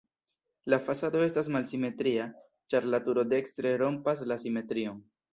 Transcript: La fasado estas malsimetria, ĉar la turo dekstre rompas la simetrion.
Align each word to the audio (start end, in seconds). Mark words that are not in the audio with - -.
La 0.73 0.77
fasado 0.85 1.19
estas 1.25 1.49
malsimetria, 1.55 2.25
ĉar 2.75 2.87
la 2.93 2.99
turo 3.09 3.25
dekstre 3.33 3.75
rompas 3.83 4.25
la 4.31 4.39
simetrion. 4.45 4.99